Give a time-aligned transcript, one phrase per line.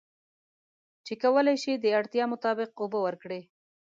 [1.05, 3.41] چې کولی شي د اړتیا مطابق اوبه ورکړي.